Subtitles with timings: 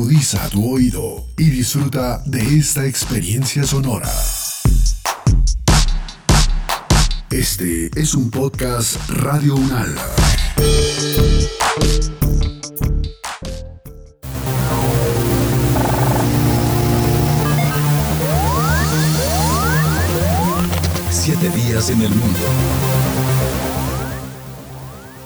[0.00, 4.10] Agudiza tu oído y disfruta de esta experiencia sonora.
[7.30, 9.94] Este es un podcast Radio Unal.
[21.10, 23.79] Siete días en el mundo.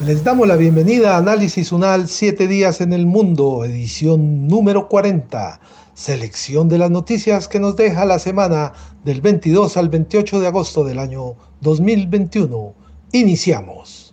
[0.07, 5.61] Les damos la bienvenida a Análisis Unal 7 días en el mundo, edición número 40,
[5.95, 10.85] selección de las noticias que nos deja la semana del 22 al 28 de agosto
[10.85, 12.75] del año 2021.
[13.13, 14.04] Iniciamos.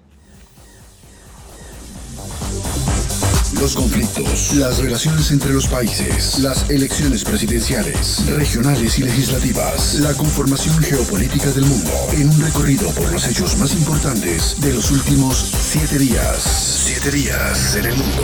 [3.62, 10.80] Los conflictos, las relaciones entre los países, las elecciones presidenciales, regionales y legislativas, la conformación
[10.80, 16.00] geopolítica del mundo, en un recorrido por los hechos más importantes de los últimos siete
[16.00, 16.42] días.
[16.86, 18.24] Siete días en el mundo.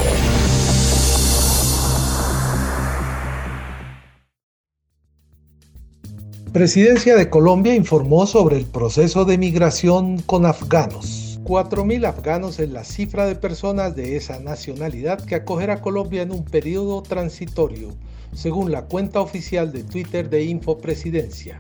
[6.51, 11.26] Presidencia de Colombia informó sobre el proceso de migración con afganos.
[11.47, 16.43] 4.000 afganos es la cifra de personas de esa nacionalidad que acogerá Colombia en un
[16.43, 17.95] periodo transitorio,
[18.33, 21.57] según la cuenta oficial de Twitter de Infopresidencia.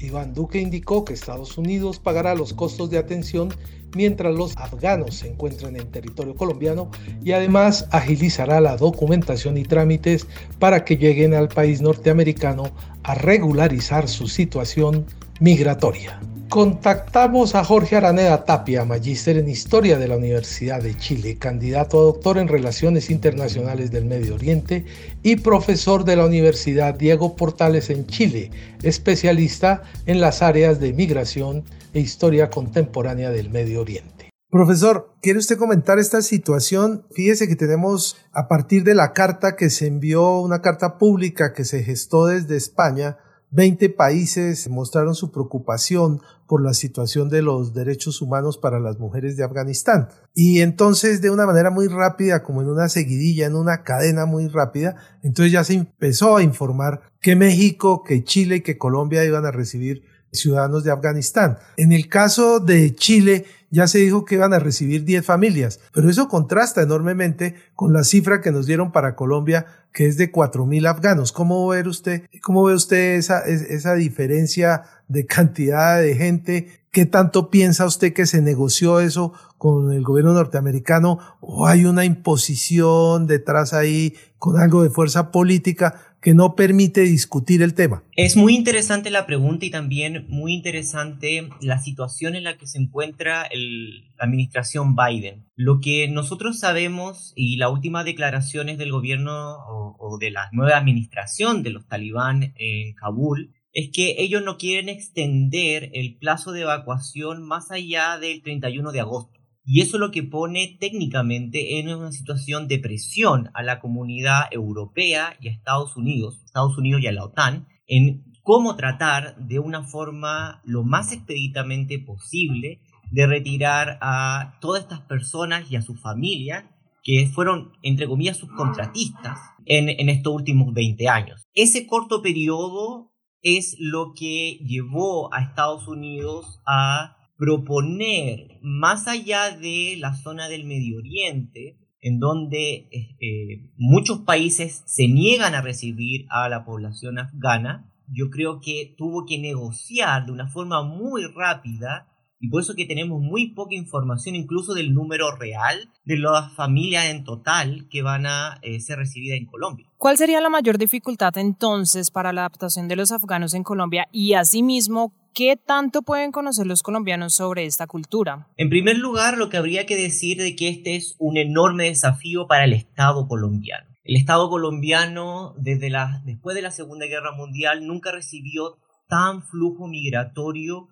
[0.00, 3.50] Iván Duque indicó que Estados Unidos pagará los costos de atención
[3.94, 6.90] mientras los afganos se encuentran en territorio colombiano
[7.22, 10.26] y además agilizará la documentación y trámites
[10.58, 12.72] para que lleguen al país norteamericano
[13.04, 15.06] a regularizar su situación
[15.38, 16.18] migratoria.
[16.52, 22.02] Contactamos a Jorge Araneda Tapia, magíster en Historia de la Universidad de Chile, candidato a
[22.02, 24.84] doctor en Relaciones Internacionales del Medio Oriente
[25.22, 28.50] y profesor de la Universidad Diego Portales en Chile,
[28.82, 31.64] especialista en las áreas de migración
[31.94, 34.28] e historia contemporánea del Medio Oriente.
[34.50, 37.06] Profesor, ¿quiere usted comentar esta situación?
[37.12, 41.64] Fíjese que tenemos, a partir de la carta que se envió, una carta pública que
[41.64, 43.16] se gestó desde España,
[43.52, 49.36] 20 países mostraron su preocupación por la situación de los derechos humanos para las mujeres
[49.36, 50.08] de Afganistán.
[50.34, 54.48] Y entonces, de una manera muy rápida, como en una seguidilla, en una cadena muy
[54.48, 59.44] rápida, entonces ya se empezó a informar que México, que Chile y que Colombia iban
[59.44, 60.02] a recibir
[60.32, 61.58] ciudadanos de Afganistán.
[61.76, 66.10] En el caso de Chile, ya se dijo que iban a recibir 10 familias, pero
[66.10, 70.88] eso contrasta enormemente con la cifra que nos dieron para Colombia, que es de 4.000
[70.88, 71.32] afganos.
[71.32, 76.82] ¿Cómo ve usted, cómo ve usted esa, esa diferencia de cantidad de gente?
[76.90, 82.04] ¿Qué tanto piensa usted que se negoció eso con el gobierno norteamericano o hay una
[82.04, 86.11] imposición detrás ahí con algo de fuerza política?
[86.22, 88.04] Que no permite discutir el tema?
[88.16, 92.78] Es muy interesante la pregunta y también muy interesante la situación en la que se
[92.78, 95.44] encuentra la administración Biden.
[95.56, 100.78] Lo que nosotros sabemos y las últimas declaraciones del gobierno o, o de la nueva
[100.78, 106.62] administración de los talibán en Kabul es que ellos no quieren extender el plazo de
[106.62, 109.41] evacuación más allá del 31 de agosto.
[109.64, 115.36] Y eso lo que pone técnicamente en una situación de presión a la comunidad europea
[115.40, 119.84] y a Estados Unidos, Estados Unidos y a la OTAN, en cómo tratar de una
[119.84, 122.80] forma lo más expeditamente posible
[123.12, 126.64] de retirar a todas estas personas y a sus familias
[127.04, 131.44] que fueron, entre comillas, sus contratistas en, en estos últimos 20 años.
[131.54, 133.12] Ese corto periodo
[133.42, 140.64] es lo que llevó a Estados Unidos a proponer más allá de la zona del
[140.64, 147.18] Medio Oriente, en donde eh, eh, muchos países se niegan a recibir a la población
[147.18, 152.08] afgana, yo creo que tuvo que negociar de una forma muy rápida
[152.40, 157.06] y por eso que tenemos muy poca información incluso del número real de las familias
[157.06, 159.86] en total que van a eh, ser recibidas en Colombia.
[159.96, 164.34] ¿Cuál sería la mayor dificultad entonces para la adaptación de los afganos en Colombia y
[164.34, 168.48] asimismo ¿Qué tanto pueden conocer los colombianos sobre esta cultura?
[168.58, 172.46] En primer lugar, lo que habría que decir de que este es un enorme desafío
[172.46, 173.86] para el Estado colombiano.
[174.04, 178.76] El Estado colombiano, desde la, después de la Segunda Guerra Mundial, nunca recibió
[179.08, 180.88] tan flujo migratorio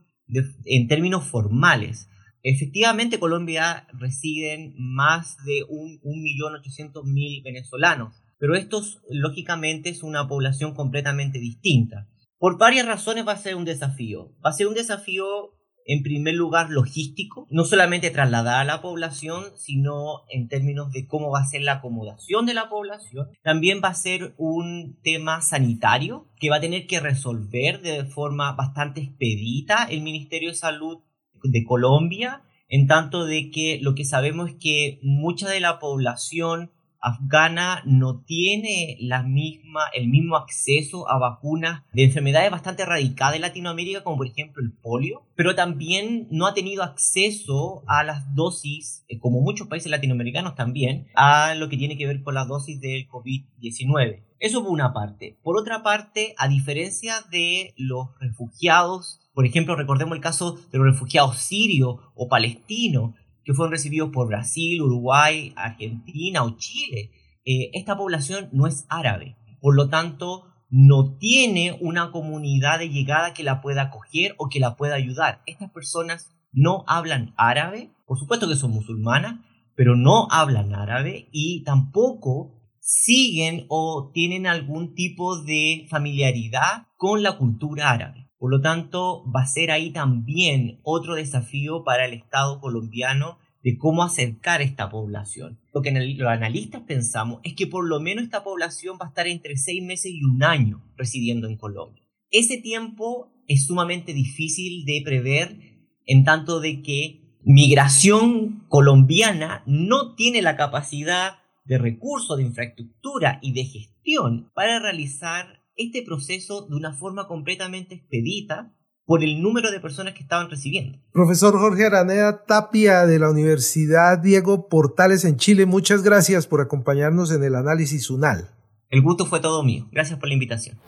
[0.64, 2.08] en términos formales.
[2.42, 12.08] Efectivamente, Colombia residen más de 1.800.000 venezolanos, pero estos, lógicamente, es una población completamente distinta.
[12.40, 14.32] Por varias razones va a ser un desafío.
[14.42, 15.52] Va a ser un desafío,
[15.84, 21.30] en primer lugar, logístico, no solamente trasladar a la población, sino en términos de cómo
[21.30, 23.28] va a ser la acomodación de la población.
[23.42, 28.52] También va a ser un tema sanitario que va a tener que resolver de forma
[28.52, 31.00] bastante expedita el Ministerio de Salud
[31.42, 36.70] de Colombia, en tanto de que lo que sabemos es que mucha de la población
[37.00, 43.42] afgana no tiene la misma, el mismo acceso a vacunas de enfermedades bastante radicadas en
[43.42, 49.04] Latinoamérica, como por ejemplo el polio, pero también no ha tenido acceso a las dosis,
[49.08, 52.80] eh, como muchos países latinoamericanos también, a lo que tiene que ver con las dosis
[52.80, 54.22] del COVID-19.
[54.40, 55.36] Eso por una parte.
[55.42, 60.86] Por otra parte, a diferencia de los refugiados, por ejemplo, recordemos el caso de los
[60.86, 63.14] refugiados sirios o palestinos,
[63.44, 67.10] que fueron recibidos por Brasil, Uruguay, Argentina o Chile.
[67.44, 73.34] Eh, esta población no es árabe, por lo tanto no tiene una comunidad de llegada
[73.34, 75.42] que la pueda acoger o que la pueda ayudar.
[75.46, 79.40] Estas personas no hablan árabe, por supuesto que son musulmanas,
[79.74, 87.36] pero no hablan árabe y tampoco siguen o tienen algún tipo de familiaridad con la
[87.36, 88.29] cultura árabe.
[88.40, 93.76] Por lo tanto, va a ser ahí también otro desafío para el Estado colombiano de
[93.76, 95.60] cómo acercar esta población.
[95.74, 99.26] Lo que los analistas pensamos es que por lo menos esta población va a estar
[99.26, 102.02] entre seis meses y un año residiendo en Colombia.
[102.30, 105.58] Ese tiempo es sumamente difícil de prever
[106.06, 113.52] en tanto de que migración colombiana no tiene la capacidad de recursos, de infraestructura y
[113.52, 118.74] de gestión para realizar este proceso de una forma completamente expedita
[119.04, 120.98] por el número de personas que estaban recibiendo.
[121.12, 127.32] Profesor Jorge Araneda Tapia de la Universidad Diego Portales en Chile, muchas gracias por acompañarnos
[127.32, 128.50] en el análisis UNAL.
[128.88, 129.88] El gusto fue todo mío.
[129.90, 130.78] Gracias por la invitación.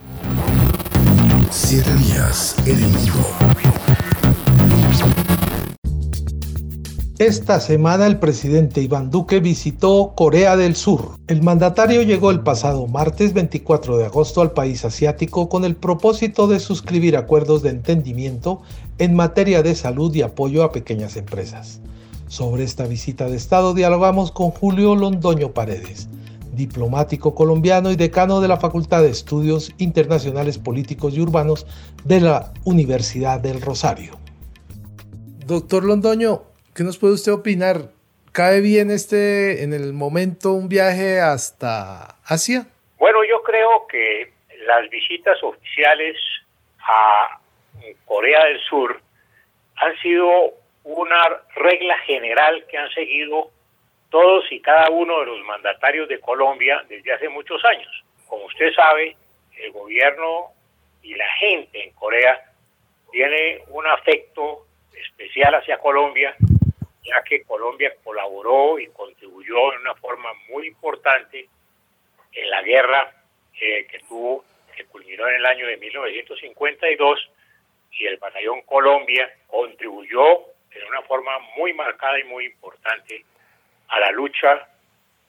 [1.50, 2.92] Siete días en el
[7.22, 11.20] Esta semana el presidente Iván Duque visitó Corea del Sur.
[11.28, 16.48] El mandatario llegó el pasado martes 24 de agosto al país asiático con el propósito
[16.48, 18.60] de suscribir acuerdos de entendimiento
[18.98, 21.80] en materia de salud y apoyo a pequeñas empresas.
[22.26, 26.08] Sobre esta visita de Estado dialogamos con Julio Londoño Paredes,
[26.56, 31.69] diplomático colombiano y decano de la Facultad de Estudios Internacionales Políticos y Urbanos
[32.04, 34.19] de la Universidad del Rosario.
[35.46, 37.90] Doctor Londoño, ¿Qué nos puede usted opinar?
[38.32, 42.66] ¿Cae bien este, en el momento, un viaje hasta Asia?
[42.96, 44.32] Bueno, yo creo que
[44.66, 46.16] las visitas oficiales
[46.78, 47.38] a
[48.06, 48.98] Corea del Sur
[49.76, 50.54] han sido
[50.84, 53.50] una regla general que han seguido
[54.08, 58.02] todos y cada uno de los mandatarios de Colombia desde hace muchos años.
[58.26, 59.14] Como usted sabe,
[59.58, 60.52] el gobierno
[61.02, 62.42] y la gente en Corea
[63.10, 66.34] tiene un afecto especial hacia Colombia
[67.02, 71.49] ya que Colombia colaboró y contribuyó en una forma muy importante
[72.32, 73.12] en la guerra
[73.60, 74.44] eh, que tuvo,
[74.75, 77.31] que culminó en el año de 1952,
[77.93, 83.25] y el Batallón Colombia contribuyó en una forma muy marcada y muy importante
[83.88, 84.69] a la lucha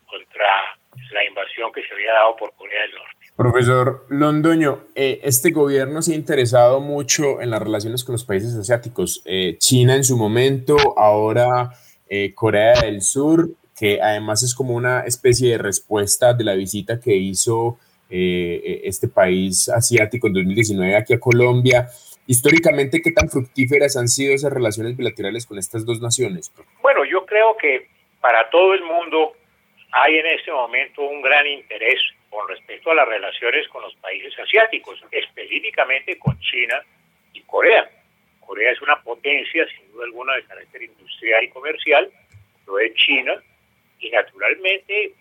[0.08, 0.78] contra
[1.12, 3.23] la invasión que se había dado por Corea del Norte.
[3.36, 8.54] Profesor Londoño, eh, este gobierno se ha interesado mucho en las relaciones con los países
[8.56, 9.24] asiáticos.
[9.26, 11.72] Eh, China en su momento, ahora
[12.08, 17.00] eh, Corea del Sur, que además es como una especie de respuesta de la visita
[17.00, 17.78] que hizo
[18.16, 21.90] este país asiático en 2019 aquí a Colombia.
[22.28, 26.54] Históricamente, ¿qué tan fructíferas han sido esas relaciones bilaterales con estas dos naciones?
[26.84, 27.88] Bueno, yo creo que
[28.22, 29.34] para todo el mundo
[29.92, 32.00] hay en este momento un gran interés
[32.34, 36.82] con respecto a las relaciones con los países asiáticos, específicamente con China
[37.32, 37.88] y Corea.
[38.40, 42.12] Corea es una potencia, sin duda alguna, de carácter industrial y comercial,
[42.66, 43.36] lo es China,
[44.00, 45.14] y naturalmente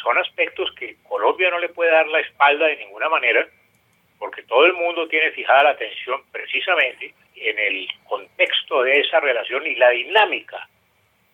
[0.00, 3.48] son aspectos que Colombia no le puede dar la espalda de ninguna manera,
[4.20, 9.66] porque todo el mundo tiene fijada la atención precisamente en el contexto de esa relación
[9.66, 10.68] y la dinámica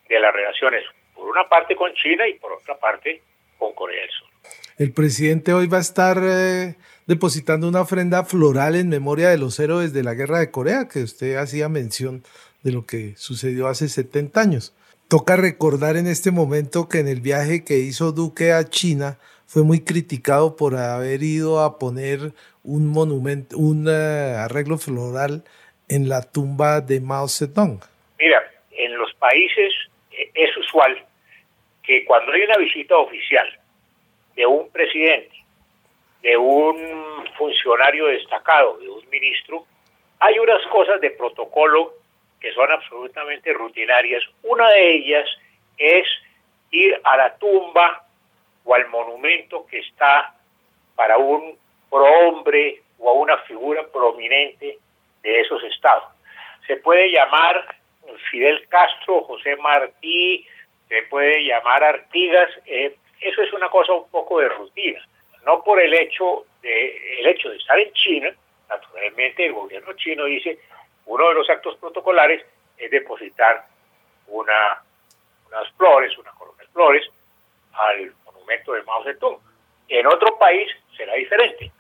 [0.09, 3.21] de las relaciones, por una parte con China y por otra parte
[3.59, 4.29] con Corea del Sur.
[4.79, 6.75] El presidente hoy va a estar eh,
[7.07, 11.03] depositando una ofrenda floral en memoria de los héroes de la guerra de Corea, que
[11.03, 12.25] usted hacía mención
[12.63, 14.77] de lo que sucedió hace 70 años.
[15.09, 19.17] Toca recordar en este momento que en el viaje que hizo Duque a China
[19.47, 25.43] fue muy criticado por haber ido a poner un monumento, un eh, arreglo floral
[25.89, 27.81] en la tumba de Mao Zedong.
[28.19, 28.43] Mira,
[28.73, 29.73] en los países
[30.11, 31.03] eh, es usual
[31.83, 33.47] que cuando hay una visita oficial
[34.37, 35.35] de un presidente,
[36.23, 39.67] de un funcionario destacado, de un ministro,
[40.21, 41.95] hay unas cosas de protocolo
[42.41, 44.23] que son absolutamente rutinarias.
[44.43, 45.29] Una de ellas
[45.79, 46.07] es
[46.71, 48.05] ir a la tumba
[48.65, 50.35] o al monumento que está
[50.95, 51.57] para un
[51.91, 54.79] prohombre o a una figura prominente
[55.23, 56.05] de esos estados.
[56.67, 57.77] Se puede llamar
[58.31, 60.47] Fidel Castro, José Martí,
[60.89, 65.01] se puede llamar Artigas, eh, eso es una cosa un poco de rutina.
[65.45, 68.35] No por el hecho de, el hecho de estar en China,
[68.69, 70.59] naturalmente el gobierno chino dice,
[71.07, 72.45] uno de los actos protocolares
[72.77, 73.67] es depositar
[74.27, 74.83] una,
[75.47, 77.07] unas flores, una corona de flores,
[77.73, 79.39] al monumento de Mao Zedong.
[79.89, 81.71] En otro país será diferente,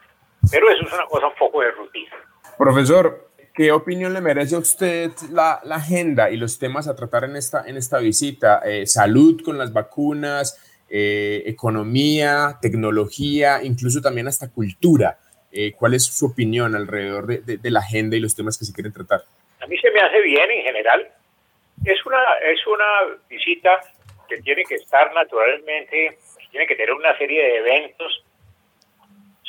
[0.51, 2.17] pero eso es una cosa un poco de rutina.
[2.57, 7.25] Profesor, ¿qué opinión le merece a usted la, la agenda y los temas a tratar
[7.25, 8.61] en esta, en esta visita?
[8.65, 15.19] Eh, salud con las vacunas, eh, economía, tecnología, incluso también hasta cultura.
[15.51, 18.73] Eh, ¿Cuál es su opinión alrededor de, de, la agenda y los temas que se
[18.73, 19.23] quieren tratar?
[19.61, 21.09] A mí se me hace bien en general.
[21.85, 23.81] Es una, es una visita
[24.29, 26.19] que tiene que estar naturalmente,
[26.51, 28.25] tiene que tener una serie de eventos.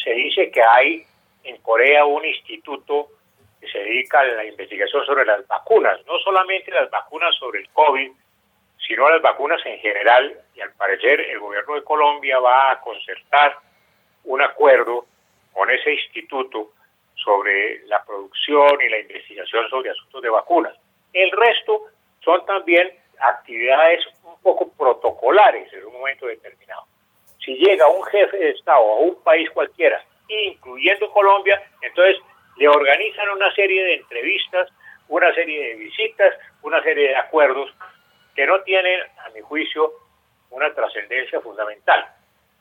[0.03, 1.03] Se dice que hay
[1.44, 3.10] en Corea un instituto
[3.60, 7.70] que se dedica a la investigación sobre las vacunas, no solamente las vacunas sobre el
[7.70, 8.12] COVID,
[8.88, 12.82] sino a las vacunas en general, y al parecer el gobierno de Colombia va a
[12.82, 13.58] concertar
[14.24, 15.06] un acuerdo
[15.51, 16.72] con ese instituto
[17.15, 20.74] sobre la producción y la investigación sobre asuntos de vacunas.
[21.12, 21.88] El resto
[22.24, 26.84] son también actividades un poco protocolares en un momento determinado.
[27.44, 32.17] Si llega un jefe de Estado a un país cualquiera, incluyendo Colombia, entonces
[32.58, 34.70] le organizan una serie de entrevistas,
[35.10, 37.74] una serie de visitas, una serie de acuerdos
[38.38, 39.91] que no tienen, a mi juicio,
[40.51, 42.06] una trascendencia fundamental,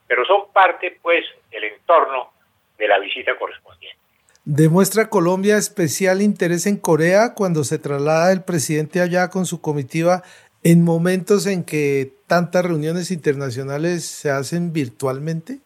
[0.09, 2.33] pero son parte, pues, del entorno
[2.79, 3.99] de la visita correspondiente.
[4.47, 10.23] ¿Demuestra Colombia especial interés en Corea cuando se traslada el presidente allá con su comitiva
[10.63, 15.59] en momentos en que tantas reuniones internacionales se hacen virtualmente?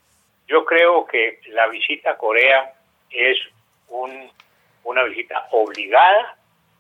[0.49, 2.75] Yo creo que la visita a Corea
[3.11, 3.39] es
[3.89, 4.29] un,
[4.83, 6.37] una visita obligada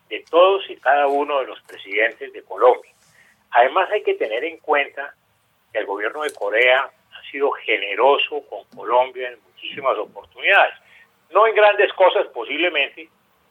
[0.08, 2.90] de todos y cada uno de los presidentes de Colombia.
[3.52, 5.14] Además hay que tener en cuenta
[5.72, 10.74] que el gobierno de Corea ha sido generoso con Colombia en muchísimas oportunidades.
[11.30, 13.08] No en grandes cosas posiblemente,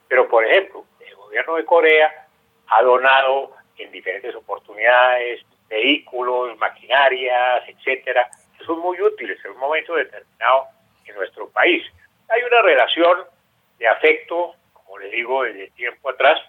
[0.08, 2.28] pero por ejemplo, el gobierno de Corea
[2.68, 9.96] ha donado en diferentes oportunidades vehículos, maquinarias, etcétera, que son muy útiles en un momento
[9.96, 10.68] determinado
[11.06, 11.86] en nuestro país.
[12.28, 13.20] Hay una relación
[13.78, 16.40] de afecto, como le digo, desde tiempo atrás,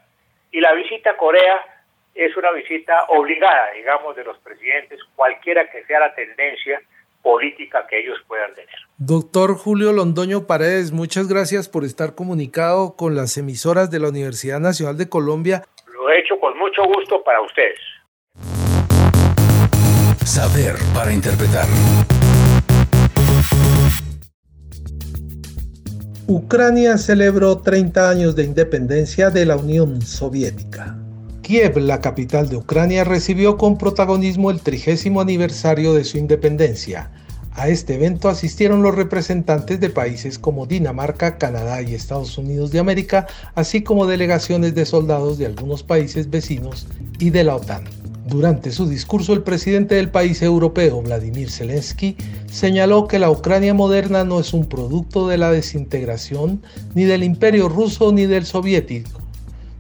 [0.50, 1.80] y la visita a Corea
[2.14, 6.81] es una visita obligada, digamos, de los presidentes, cualquiera que sea la tendencia
[7.23, 8.75] política que ellos puedan tener.
[8.97, 14.61] Doctor Julio Londoño Paredes, muchas gracias por estar comunicado con las emisoras de la Universidad
[14.61, 15.62] Nacional de Colombia.
[15.87, 17.79] Lo he hecho con mucho gusto para ustedes.
[20.25, 21.67] Saber para interpretar.
[26.26, 31.00] Ucrania celebró 30 años de independencia de la Unión Soviética.
[31.50, 37.11] Kiev, la capital de Ucrania, recibió con protagonismo el trigésimo aniversario de su independencia.
[37.50, 42.78] A este evento asistieron los representantes de países como Dinamarca, Canadá y Estados Unidos de
[42.78, 43.26] América,
[43.57, 46.87] así como delegaciones de soldados de algunos países vecinos
[47.19, 47.83] y de la OTAN.
[48.28, 52.16] Durante su discurso, el presidente del país europeo, Vladimir Zelensky,
[52.49, 56.62] señaló que la Ucrania moderna no es un producto de la desintegración
[56.95, 59.20] ni del imperio ruso ni del soviético,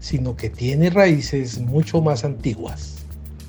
[0.00, 3.06] sino que tiene raíces mucho más antiguas.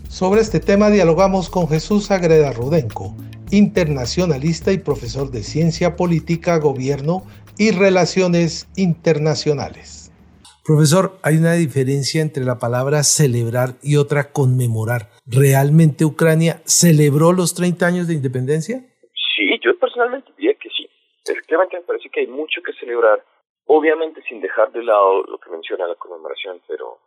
[0.07, 3.15] Sobre este tema dialogamos con Jesús Agreda Rudenko,
[3.49, 7.25] internacionalista y profesor de Ciencia Política, Gobierno
[7.57, 10.11] y Relaciones Internacionales.
[10.63, 15.09] Profesor, hay una diferencia entre la palabra celebrar y otra conmemorar.
[15.25, 18.85] ¿Realmente Ucrania celebró los 30 años de independencia?
[19.35, 20.87] Sí, yo personalmente diría que sí.
[21.25, 23.23] Efectivamente me parece que hay mucho que celebrar,
[23.73, 26.97] obviamente sin dejar de lado lo que menciona la conmemoración, pero,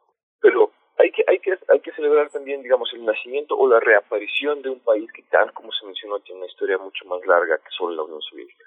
[0.41, 4.63] pero hay que, hay que, hay que celebrar también, digamos, el nacimiento o la reaparición
[4.63, 7.69] de un país que, tal como se mencionó, tiene una historia mucho más larga que
[7.77, 8.65] solo la Unión Soviética,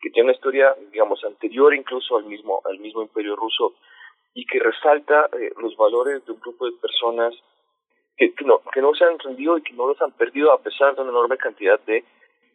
[0.00, 3.74] que tiene una historia, digamos, anterior incluso al mismo, al mismo Imperio Ruso
[4.34, 7.34] y que resalta eh, los valores de un grupo de personas
[8.16, 10.94] que, no, que no se han rendido y que no los han perdido a pesar
[10.94, 12.04] de una enorme cantidad de,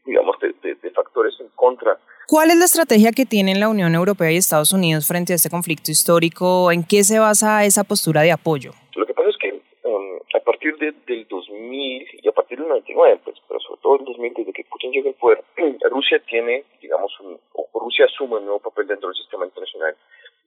[0.07, 1.99] digamos, de, de, factores en contra.
[2.27, 5.51] ¿Cuál es la estrategia que tienen la Unión Europea y Estados Unidos frente a este
[5.51, 6.71] conflicto histórico?
[6.71, 8.71] ¿En qué se basa esa postura de apoyo?
[8.95, 12.67] Lo que pasa es que um, a partir de, del 2000 y a partir del
[12.67, 15.43] 99, pues, pero sobre todo el 2000, desde que Putin llegó al poder,
[15.91, 19.95] Rusia tiene, digamos, un, o Rusia asume un nuevo papel dentro del sistema internacional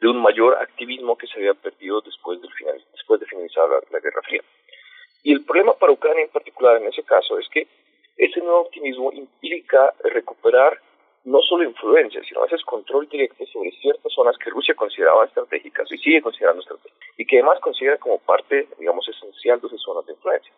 [0.00, 4.00] de un mayor activismo que se había perdido después, del final, después de finalizar la,
[4.00, 4.42] Guerra Fría.
[5.22, 7.68] Y el problema para Ucrania en particular en ese caso es que
[8.20, 10.78] ese nuevo optimismo implica recuperar
[11.24, 15.90] no solo influencia, sino a veces control directo sobre ciertas zonas que Rusia consideraba estratégicas
[15.90, 20.04] y sigue considerando estratégicas, y que además considera como parte, digamos, esencial de esas zonas
[20.04, 20.52] de influencia.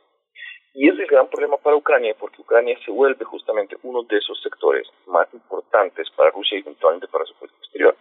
[0.74, 4.40] Y es el gran problema para Ucrania porque Ucrania se vuelve justamente uno de esos
[4.42, 7.96] sectores más importantes para Rusia y eventualmente para su política exterior.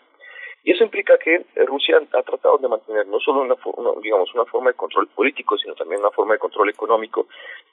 [0.64, 3.56] Y eso implica que eh, Rusia ha tratado de mantener no solo una,
[4.02, 7.28] digamos, una forma de control político, sino también una forma de control económico,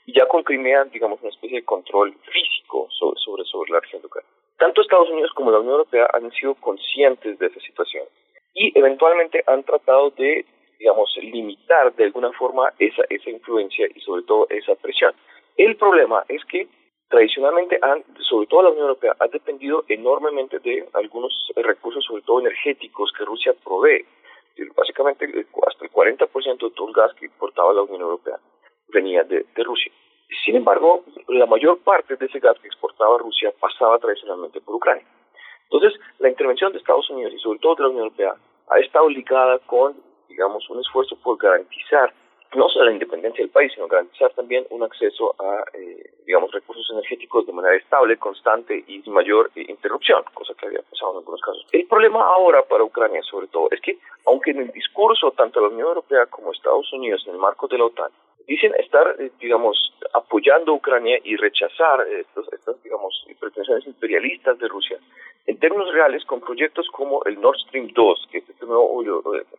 [0.07, 4.00] y ya con Crimea, digamos, una especie de control físico sobre, sobre, sobre la región
[4.00, 4.30] de Ucrania.
[4.57, 8.07] Tanto Estados Unidos como la Unión Europea han sido conscientes de esa situación
[8.54, 10.47] y eventualmente han tratado de
[10.78, 15.12] digamos, limitar de alguna forma esa, esa influencia y sobre todo esa presión.
[15.57, 16.68] El problema es que
[17.08, 22.40] tradicionalmente, han, sobre todo la Unión Europea, ha dependido enormemente de algunos recursos, sobre todo
[22.40, 24.04] energéticos, que Rusia provee.
[24.76, 25.24] Básicamente,
[25.66, 28.38] hasta el 40% de todo el gas que importaba la Unión Europea
[28.88, 29.92] venía de, de Rusia.
[30.44, 35.04] Sin embargo, la mayor parte de ese gas que exportaba Rusia pasaba tradicionalmente por Ucrania.
[35.70, 38.34] Entonces, la intervención de Estados Unidos y sobre todo de la Unión Europea
[38.68, 39.94] ha estado ligada con
[40.28, 42.12] digamos, un esfuerzo por garantizar
[42.54, 46.88] no solo la independencia del país, sino garantizar también un acceso a, eh, digamos, recursos
[46.92, 51.18] energéticos de manera estable, constante y sin mayor eh, interrupción, cosa que había pasado en
[51.18, 51.66] algunos casos.
[51.72, 55.68] El problema ahora para Ucrania, sobre todo, es que, aunque en el discurso tanto la
[55.68, 58.10] Unión Europea como Estados Unidos, en el marco de la OTAN,
[58.46, 64.68] dicen estar, eh, digamos, apoyando a Ucrania y rechazar estos, estas, digamos, pretensiones imperialistas de
[64.68, 64.98] Rusia,
[65.46, 69.02] en términos reales, con proyectos como el Nord Stream 2, que es este nuevo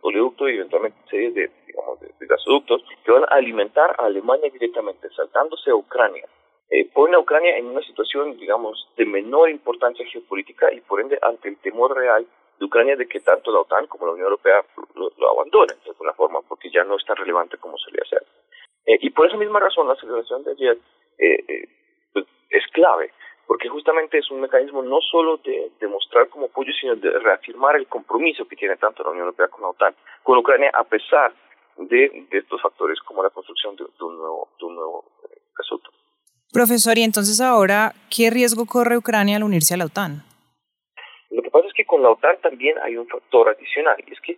[0.01, 5.09] oleoducto y eventualmente series de, digamos, de, gasoductos, que van a alimentar a Alemania directamente,
[5.15, 6.25] saltándose a Ucrania,
[6.69, 11.17] eh, pone a Ucrania en una situación, digamos, de menor importancia geopolítica y por ende
[11.21, 12.25] ante el temor real
[12.59, 14.63] de Ucrania de que tanto la OTAN como la Unión Europea
[14.95, 18.23] lo, abandonen de alguna forma, porque ya no es tan relevante como solía ser.
[18.85, 20.77] Eh, y por esa misma razón, la celebración de ayer
[21.17, 21.67] eh,
[22.13, 23.11] pues, es clave
[23.49, 27.87] porque justamente es un mecanismo no solo de demostrar como apoyo, sino de reafirmar el
[27.87, 31.33] compromiso que tiene tanto la Unión Europea como la OTAN con Ucrania, a pesar
[32.31, 35.91] estos factores como la construcción de, un nuevo, de un nuevo eh, gasoducto.
[36.51, 40.23] Profesor, y entonces ahora, ¿qué riesgo corre Ucrania al unirse a la OTAN?
[41.29, 44.19] Lo que pasa es que con la OTAN también hay un factor adicional, y es
[44.21, 44.37] que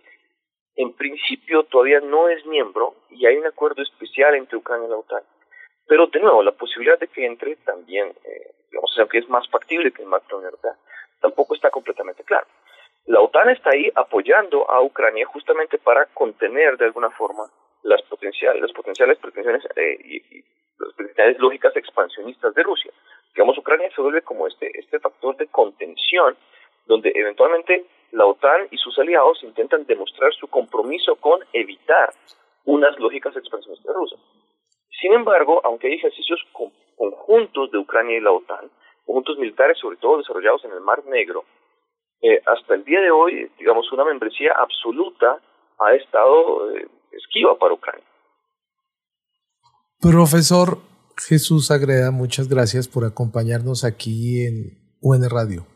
[0.76, 4.96] en principio todavía no es miembro y hay un acuerdo especial entre Ucrania y la
[4.96, 5.22] OTAN.
[5.86, 9.92] Pero de nuevo, la posibilidad de que entre también eh, digamos, que es más factible
[9.92, 10.76] que de la Unión Europea,
[11.20, 12.46] tampoco está completamente claro.
[13.06, 17.44] La OTAN está ahí apoyando a Ucrania justamente para contener de alguna forma
[17.82, 20.44] las potenciales, las potenciales pretensiones eh, y,
[20.78, 22.92] las potenciales lógicas expansionistas de Rusia.
[23.34, 26.36] Digamos, Ucrania se vuelve como este, este factor de contención
[26.86, 32.10] donde eventualmente la OTAN y sus aliados intentan demostrar su compromiso con evitar
[32.64, 34.18] unas lógicas expansionistas Rusia.
[35.00, 36.40] Sin embargo, aunque hay ejercicios
[36.96, 38.70] conjuntos de Ucrania y la OTAN,
[39.04, 41.44] conjuntos militares sobre todo desarrollados en el Mar Negro,
[42.22, 45.38] eh, hasta el día de hoy, digamos, una membresía absoluta
[45.78, 48.04] ha estado eh, esquiva para Ucrania.
[50.00, 50.78] Profesor
[51.18, 55.66] Jesús Agreda, muchas gracias por acompañarnos aquí en UN Radio.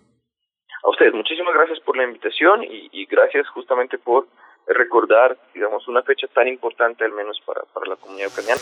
[0.83, 4.29] A ustedes, muchísimas gracias por la invitación y, y gracias justamente por
[4.67, 8.61] recordar, digamos, una fecha tan importante al menos para, para la comunidad ucraniana.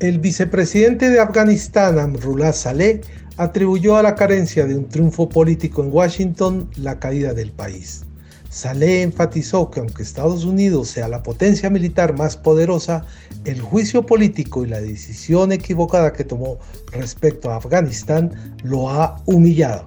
[0.00, 3.02] El vicepresidente de Afganistán, Amrullah Saleh,
[3.36, 8.06] atribuyó a la carencia de un triunfo político en Washington la caída del país.
[8.48, 13.04] Saleh enfatizó que aunque Estados Unidos sea la potencia militar más poderosa,
[13.44, 16.58] el juicio político y la decisión equivocada que tomó
[16.92, 19.84] respecto a Afganistán lo ha humillado.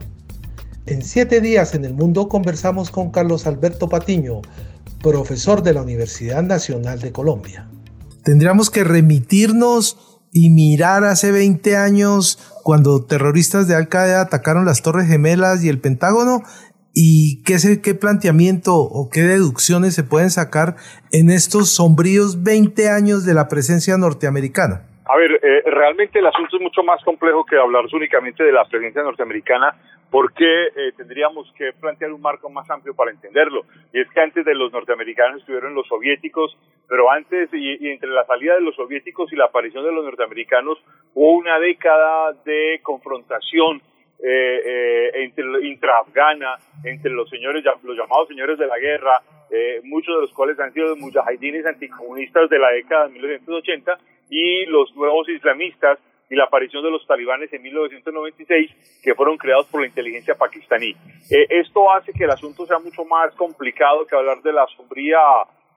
[0.86, 4.44] En siete días en el mundo conversamos con Carlos Alberto Patiño,
[5.02, 7.68] profesor de la Universidad Nacional de Colombia.
[8.24, 9.98] Tendríamos que remitirnos
[10.32, 15.70] y mirar hace 20 años cuando terroristas de Al Qaeda atacaron las Torres Gemelas y
[15.70, 16.44] el Pentágono
[16.96, 20.76] ¿Y qué, es qué planteamiento o qué deducciones se pueden sacar
[21.12, 24.86] en estos sombríos 20 años de la presencia norteamericana?
[25.10, 28.64] A ver, eh, realmente el asunto es mucho más complejo que hablar únicamente de la
[28.66, 29.74] presencia norteamericana,
[30.14, 33.66] porque eh, tendríamos que plantear un marco más amplio para entenderlo.
[33.92, 36.56] Y es que antes de los norteamericanos estuvieron los soviéticos,
[36.88, 40.06] pero antes y, y entre la salida de los soviéticos y la aparición de los
[40.06, 40.78] norteamericanos
[41.16, 43.82] hubo una década de confrontación
[44.20, 50.16] eh, eh, entre intraafgana, entre los señores, los llamados señores de la guerra, eh, muchos
[50.16, 53.98] de los cuales han sido mujahidines anticomunistas de la década de 1980
[54.30, 55.98] y los nuevos islamistas
[56.34, 58.72] y la aparición de los talibanes en 1996
[59.04, 60.90] que fueron creados por la inteligencia pakistaní.
[61.30, 65.20] Eh, esto hace que el asunto sea mucho más complicado que hablar de la sombría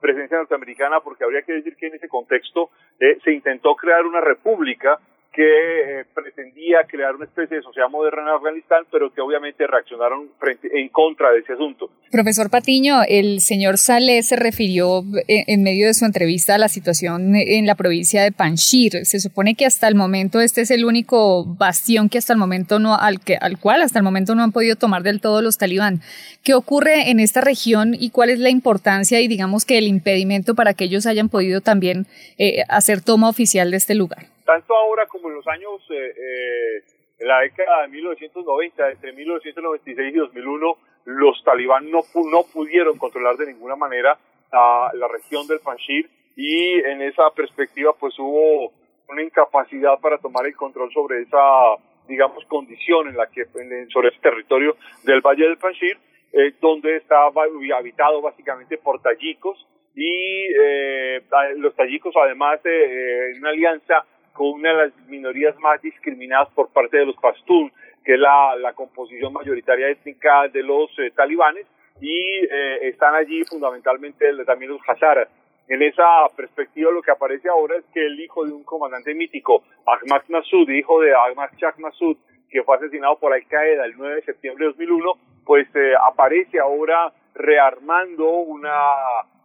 [0.00, 4.98] presencia norteamericana porque habría que decir que en ese contexto se intentó crear una república
[5.36, 10.30] que eh, pretendía crear una especie de sociedad moderna en Afganistán, pero que obviamente reaccionaron
[10.38, 11.90] frente, en contra de ese asunto.
[12.10, 16.68] Profesor Patiño, el señor Saleh se refirió eh, en medio de su entrevista a la
[16.68, 19.04] situación en la provincia de Panjshir.
[19.04, 22.78] Se supone que hasta el momento este es el único bastión que hasta el momento
[22.78, 25.58] no, al, que, al cual hasta el momento no han podido tomar del todo los
[25.58, 26.00] talibán.
[26.42, 30.54] ¿Qué ocurre en esta región y cuál es la importancia y digamos que el impedimento
[30.54, 32.06] para que ellos hayan podido también
[32.38, 34.35] eh, hacer toma oficial de este lugar?
[34.46, 36.84] Tanto ahora como en los años, eh, eh,
[37.18, 43.36] en la década de 1990, entre 1996 y 2001, los talibán no, no pudieron controlar
[43.36, 44.18] de ninguna manera
[44.52, 48.72] a la región del Panjshir y en esa perspectiva pues hubo
[49.08, 51.76] una incapacidad para tomar el control sobre esa
[52.08, 53.46] digamos condición en la que
[53.92, 55.98] sobre ese territorio del Valle del Panjshir
[56.32, 57.30] eh, donde estaba
[57.76, 61.22] habitado básicamente por tayikos y eh,
[61.56, 64.04] los tayikos además eh, en una alianza
[64.36, 67.72] con una de las minorías más discriminadas por parte de los pastún,
[68.04, 71.66] que es la, la composición mayoritaria étnica de los eh, talibanes,
[72.00, 75.28] y eh, están allí fundamentalmente también los hazaras.
[75.68, 79.64] En esa perspectiva lo que aparece ahora es que el hijo de un comandante mítico,
[79.86, 82.16] Ahmad Massoud, hijo de Ahmad Shah Massoud,
[82.50, 85.12] que fue asesinado por Al Qaeda el 9 de septiembre de 2001,
[85.44, 88.78] pues eh, aparece ahora rearmando una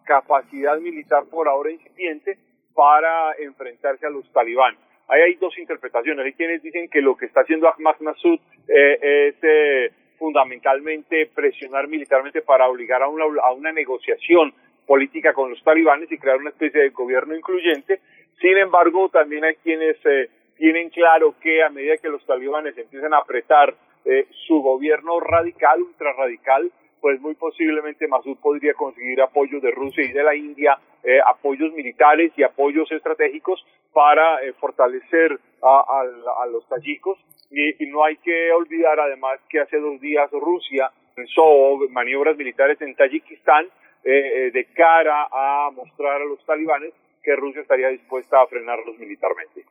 [0.03, 2.37] capacidad militar por ahora incipiente
[2.73, 4.75] para enfrentarse a los talibán.
[5.11, 6.25] Ahí hay dos interpretaciones.
[6.25, 11.89] Hay quienes dicen que lo que está haciendo Ahmad Massoud eh, es eh, fundamentalmente presionar
[11.89, 14.53] militarmente para obligar a una, negociación
[14.87, 17.99] política con los talibanes y crear una especie de gobierno incluyente.
[18.39, 23.13] Sin embargo, también hay quienes eh, tienen claro que a medida que los talibanes empiezan
[23.13, 23.75] a apretar
[24.47, 30.11] su gobierno radical, ultra radical, pues muy posiblemente Masud podría conseguir apoyos de Rusia y
[30.11, 37.17] de la India, eh, apoyos militares y apoyos estratégicos para eh, fortalecer a, los tayikos.
[37.49, 42.95] Y, no hay que olvidar además que hace dos días Rusia hizo maniobras militares en
[42.95, 43.67] Tayikistán
[44.03, 49.65] eh, de cara a mostrar a los talibanes que Rusia estaría dispuesta a frenarlos militarmente.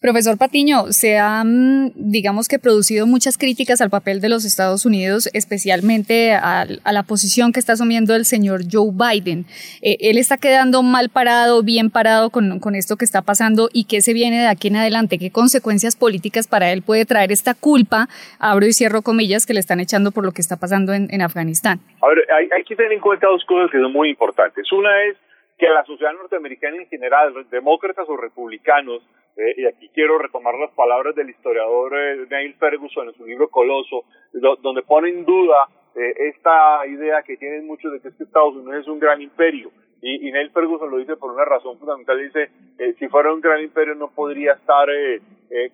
[0.00, 5.28] Profesor Patiño, se han, digamos que, producido muchas críticas al papel de los Estados Unidos,
[5.34, 9.44] especialmente a, la posición que está asumiendo el señor Joe Biden.
[9.82, 14.00] Eh, él está quedando mal parado, bien parado con, esto que está pasando y qué
[14.00, 18.08] se viene de aquí en adelante, qué consecuencias políticas para él puede traer esta culpa,
[18.38, 21.20] abro y cierro comillas, que le están echando por lo que está pasando en, en
[21.20, 21.78] Afganistán.
[22.00, 24.72] A ver, hay, hay que tener en cuenta dos cosas que son muy importantes.
[24.72, 25.18] Una es
[25.58, 29.02] que la sociedad norteamericana en general, demócratas o republicanos,
[29.40, 33.48] eh, y aquí quiero retomar las palabras del historiador eh, Neil Ferguson en su libro
[33.48, 38.82] Coloso, donde pone en duda eh, esta idea que tienen muchos de que, Estados Unidos
[38.82, 39.70] es un gran imperio.
[40.02, 42.18] Y, y, Neil Ferguson lo dice por una razón fundamental.
[42.18, 42.50] Dice,
[42.98, 44.88] si fuera un gran imperio no podría estar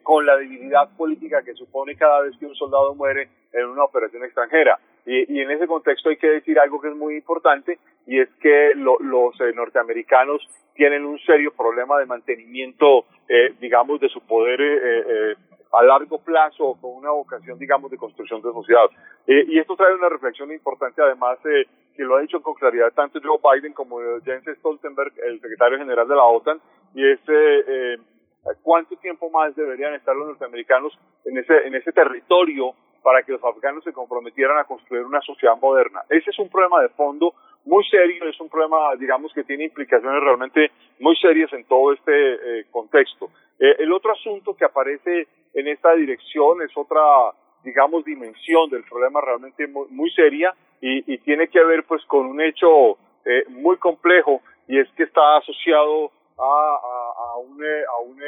[0.02, 4.24] con la debilidad política que supone cada vez que un soldado muere en una operación
[4.24, 4.78] extranjera.
[5.06, 8.28] Y, y en ese contexto hay que decir algo que es muy importante, y es
[8.40, 8.98] que los
[9.54, 15.36] norteamericanos tienen un serio problema de mantenimiento, eh, digamos, de su poder eh, eh,
[15.72, 18.88] a largo plazo con una vocación, digamos, de construcción de sociedad.
[19.26, 23.40] y esto trae una reflexión importante, además, que lo ha dicho con claridad tanto Joe
[23.42, 26.60] Biden como Jens Stoltenberg, el secretario general de la OTAN,
[26.94, 27.20] y es
[28.62, 32.74] cuánto tiempo más deberían estar los norteamericanos en ese, en ese territorio
[33.06, 36.02] para que los afganos se comprometieran a construir una sociedad moderna.
[36.10, 40.20] Ese es un problema de fondo muy serio, es un problema, digamos, que tiene implicaciones
[40.24, 43.30] realmente muy serias en todo este eh, contexto.
[43.60, 47.00] Eh, el otro asunto que aparece en esta dirección es otra,
[47.62, 52.98] digamos, dimensión del problema realmente muy, seria y, tiene que ver pues con un hecho
[53.24, 58.18] eh, muy complejo y es que está asociado a, a, a un, a un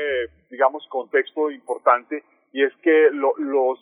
[0.48, 3.80] digamos, contexto importante y es que lo, los,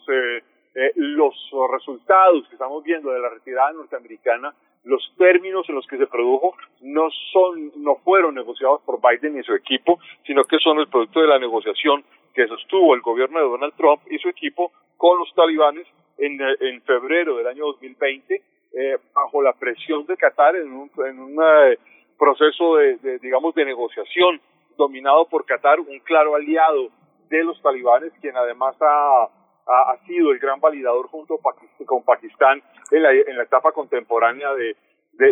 [0.95, 1.33] los
[1.71, 4.53] resultados que estamos viendo de la retirada norteamericana
[4.87, 9.43] los términos en los que se produjo no son, no fueron negociados por Biden y
[9.43, 13.45] su equipo, sino que son el producto de la negociación que sostuvo el gobierno de
[13.45, 15.85] Donald Trump y su equipo con los talibanes
[16.17, 18.35] en, en febrero del año 2020,
[18.73, 21.77] eh, bajo la presión de Qatar en un, en un eh,
[22.17, 24.39] proceso de, digamos, de negociación
[24.77, 26.89] dominado por Qatar, un claro aliado
[27.29, 29.27] de los talibanes, quien además ha
[29.67, 31.39] ha, sido el gran validador junto
[31.85, 34.75] con Pakistán en la, en la etapa contemporánea de,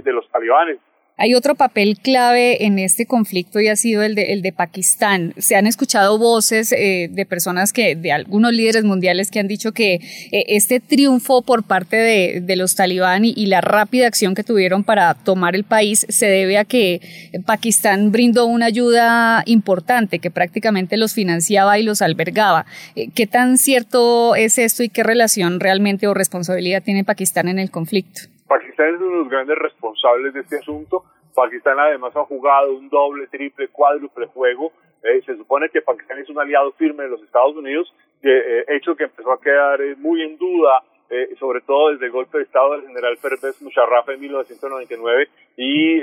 [0.01, 0.79] de, los talibanes.
[1.17, 5.33] Hay otro papel clave en este conflicto y ha sido el de, el de Pakistán.
[5.37, 9.71] Se han escuchado voces eh, de personas que, de algunos líderes mundiales que han dicho
[9.71, 14.43] que eh, este triunfo por parte de, los talibán y, y, la rápida acción que
[14.43, 17.01] tuvieron para tomar el país se debe a que
[17.45, 22.65] Pakistán brindó una ayuda importante, que prácticamente los financiaba y los albergaba.
[22.95, 27.59] Eh, ¿Qué tan cierto es esto y qué relación realmente o responsabilidad tiene Pakistán en
[27.59, 28.34] el conflicto?
[28.47, 31.03] Pakistán es uno de los grandes responsables de este asunto.
[31.33, 34.71] Pakistán además ha jugado un doble, triple, cuádruple juego.
[35.03, 38.95] Eh, se supone que Pakistán es un aliado firme de los Estados Unidos, eh, hecho
[38.95, 40.81] que empezó a quedar eh, muy en duda,
[41.11, 45.99] eh, sobre todo desde el golpe de Estado del general Pervez Musharraf en 1999 y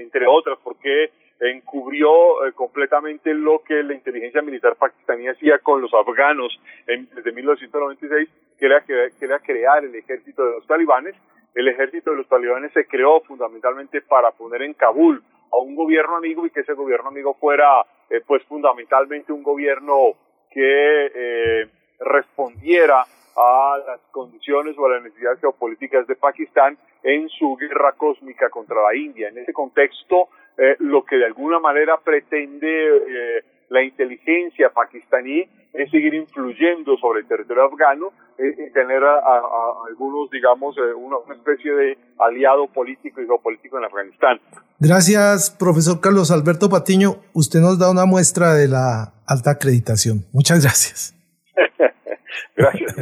[0.00, 2.10] entre otras porque encubrió
[2.54, 8.64] completamente lo que la inteligencia militar pakistaní hacía con los afganos en, desde 1996, que
[8.64, 11.14] era, que era crear el ejército de los talibanes
[11.54, 16.16] el ejército de los talibanes se creó fundamentalmente para poner en Kabul a un gobierno
[16.16, 20.12] amigo y que ese gobierno amigo fuera eh, pues fundamentalmente un gobierno
[20.50, 21.68] que eh,
[22.00, 23.04] respondiera
[23.36, 28.82] a las condiciones o a las necesidades geopolíticas de Pakistán en su guerra cósmica contra
[28.82, 29.28] la India.
[29.28, 35.90] En ese contexto, eh, lo que de alguna manera pretende eh, la inteligencia pakistaní es
[35.90, 41.18] seguir influyendo sobre el territorio afgano y tener a, a, a algunos, digamos, eh, una,
[41.18, 44.40] una, especie de aliado político y geopolítico en Afganistán.
[44.78, 47.16] Gracias, profesor Carlos Alberto Patiño.
[47.32, 50.24] Usted nos da una muestra de la alta acreditación.
[50.32, 51.14] Muchas gracias.
[52.56, 52.94] gracias.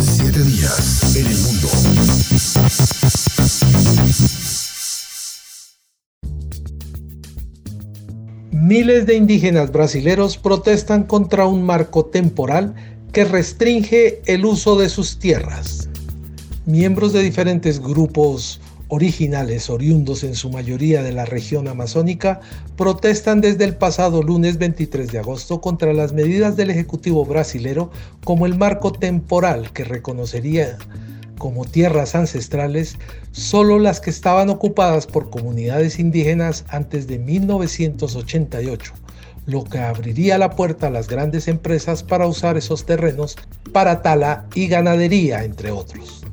[0.00, 1.36] Siete días en el
[8.62, 12.74] Miles de indígenas brasileros protestan contra un marco temporal
[13.12, 15.90] que restringe el uso de sus tierras.
[16.64, 22.40] Miembros de diferentes grupos originales oriundos en su mayoría de la región amazónica
[22.76, 27.90] protestan desde el pasado lunes 23 de agosto contra las medidas del Ejecutivo brasilero
[28.24, 30.78] como el marco temporal que reconocería
[31.38, 32.96] como tierras ancestrales
[33.32, 38.92] solo las que estaban ocupadas por comunidades indígenas antes de 1988,
[39.46, 43.36] lo que abriría la puerta a las grandes empresas para usar esos terrenos
[43.72, 46.26] para tala y ganadería, entre otros.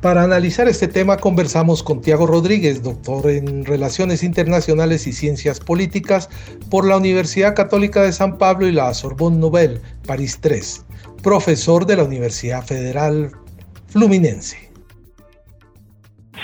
[0.00, 6.30] Para analizar este tema conversamos con Tiago Rodríguez, doctor en Relaciones Internacionales y Ciencias Políticas
[6.70, 10.86] por la Universidad Católica de San Pablo y la Sorbonne Nouvelle, París 3,
[11.22, 13.30] profesor de la Universidad Federal
[13.90, 14.70] Fluminense.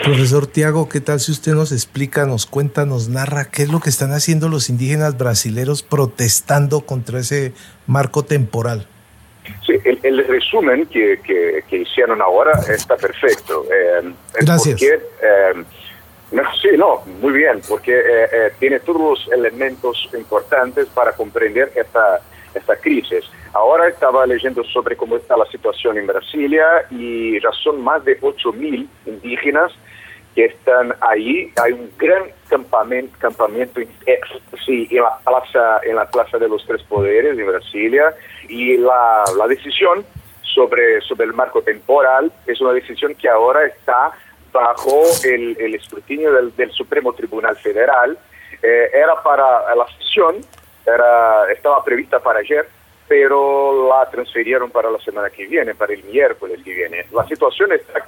[0.04, 3.80] Profesor Tiago, ¿qué tal si usted nos explica, nos cuenta, nos narra qué es lo
[3.80, 7.52] que están haciendo los indígenas brasileros protestando contra ese
[7.86, 8.86] marco temporal?
[9.64, 13.64] Sí, el, el resumen que, que, que, hicieron ahora está perfecto.
[13.64, 14.80] Eh, Gracias.
[14.80, 15.64] Porque, eh,
[16.32, 22.20] no, sí, no, muy bien, porque eh, tiene todos los elementos importantes para comprender esta,
[22.54, 23.24] esta crisis.
[23.56, 28.20] Ahora estaba leyendo sobre cómo está la situación en Brasilia y ya son más de
[28.20, 29.72] 8.000 indígenas
[30.34, 31.50] que están ahí.
[31.64, 33.80] Hay un gran campamento, campamento
[34.66, 38.14] sí, en, la plaza, en la Plaza de los Tres Poderes de Brasilia
[38.46, 40.04] y la, la decisión
[40.42, 44.12] sobre, sobre el marco temporal es una decisión que ahora está
[44.52, 48.18] bajo el, el escrutinio del, del, Supremo Tribunal Federal.
[48.62, 50.36] Eh, era para la sesión,
[50.86, 52.66] era, estaba prevista para ayer,
[53.08, 57.06] pero la transfirieron para la semana que viene, para el miércoles que viene.
[57.12, 58.06] La situación está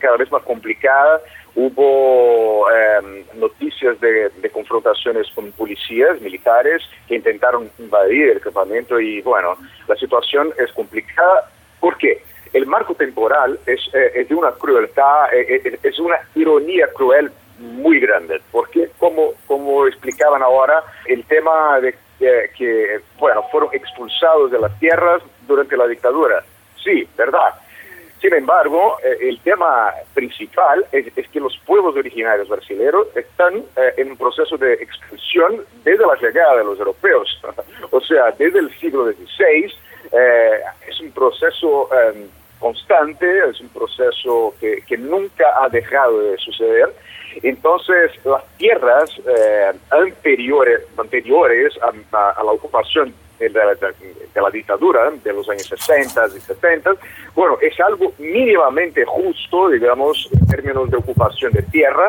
[0.00, 1.20] cada vez más complicada.
[1.54, 9.22] Hubo eh, noticias de, de, confrontaciones con policías militares que intentaron invadir el campamento y
[9.22, 11.50] bueno, la situación es complicada.
[11.80, 12.22] ¿Por qué?
[12.52, 18.00] El marco temporal es, eh, es de una crueldad, eh, es una ironía cruel muy
[18.00, 24.58] grande, porque como, como explicaban ahora, el tema de que, que, bueno, fueron expulsados de
[24.58, 26.44] las tierras durante la dictadura.
[26.82, 27.54] Sí, verdad.
[28.24, 34.12] Sin embargo, eh, el tema principal es, que los pueblos originarios brasileños están eh, en
[34.12, 37.38] un proceso de expulsión desde la llegada de los europeos.
[37.90, 39.74] o sea, desde el siglo XVI
[40.10, 41.90] eh, es un proceso
[42.64, 46.94] constante, es un proceso que, que, nunca ha dejado de suceder.
[47.42, 49.10] Entonces, las tierras
[49.90, 55.66] anteriores, anteriores a, a, a la ocupación de la, de la, dictadura de los años
[55.66, 56.94] 60 y 70,
[57.34, 62.08] bueno, es algo mínimamente justo, digamos, en términos de ocupación de tierra,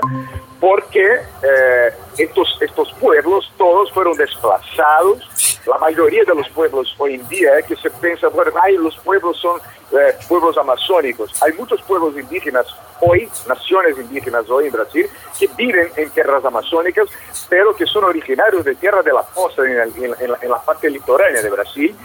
[0.60, 5.62] porque eh, estos, estos pueblos todos fueron desplazados.
[5.66, 8.96] La mayoría de los pueblos hoy en día, es que se piensa, bueno, ay, los
[8.98, 9.60] pueblos son
[9.92, 11.42] eh, pueblos amazónicos.
[11.42, 12.68] Hay muchos pueblos indígenas
[13.02, 15.08] hoy, naciones indígenas hoy en Brasil,
[15.40, 17.08] que viven en tierras amazónicas,
[17.50, 21.96] pero que son originarios de tierra de la costa, en, la, parte litoránea de Brasil,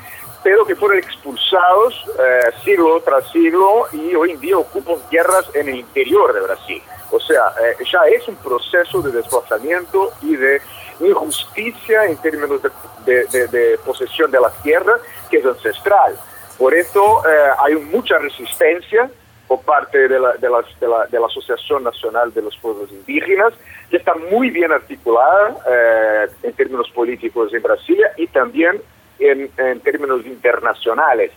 [0.43, 5.69] pero que fueron expulsados eh, siglo tras siglo y hoy en día ocupan tierras en
[5.69, 6.83] el interior de Brasil.
[7.11, 10.61] O sea, eh, ya es un proceso de desplazamiento y de
[11.01, 12.61] injusticia en términos
[13.05, 14.99] de, posesión de la tierra
[15.31, 16.17] que es ancestral.
[16.59, 19.11] Por eso eh, hay mucha resistencia
[19.49, 23.53] por parte de la, de, la, Asociación Nacional de los Pueblos Indígenas,
[23.91, 28.81] que está muy bien articulada eh, en términos políticos en Brasilia y también
[29.21, 31.33] en, en términos internacionales.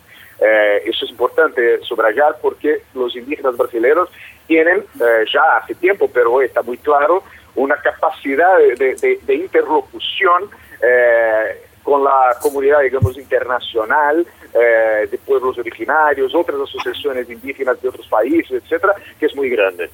[0.86, 4.10] eso es importante subrayar porque los indígenas brasileños
[4.48, 7.24] tienen eh, ya hace tiempo, pero hoy está muy claro,
[7.56, 10.50] una capacidad de, interlocución
[10.82, 18.08] eh, con la comunidad, digamos, internacional eh, de pueblos originarios, otras asociaciones indígenas de otros
[18.08, 19.89] países, etcétera, que es muy grande.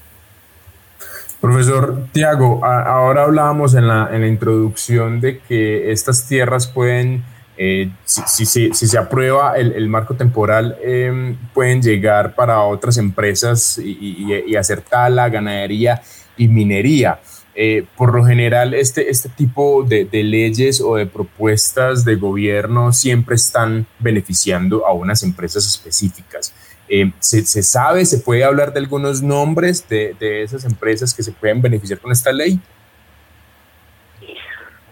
[1.40, 7.24] Profesor Tiago, ahora hablábamos en la, en la introducción de que estas tierras pueden
[7.62, 12.96] eh, si, si, si, se aprueba el, el marco temporal, em, pueden llegar para otras
[12.96, 16.00] empresas y, y, hacer tala, ganadería
[16.38, 17.20] y minería.
[17.54, 22.94] Eh, por lo general, este, este tipo de, de, leyes o de propuestas de gobierno
[22.94, 26.54] siempre están beneficiando a unas empresas específicas.
[26.88, 31.22] Eh, ¿se, ¿se, sabe, se puede hablar de algunos nombres de, de esas empresas que
[31.22, 32.58] se pueden beneficiar con esta ley?